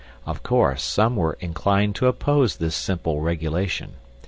[0.25, 3.93] Of course, some were inclined to oppose this simple regulation.